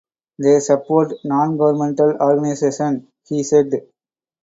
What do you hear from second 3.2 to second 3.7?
he said.